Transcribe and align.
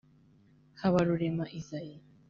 Habarurema 0.79 1.43
Isaie 1.59 1.97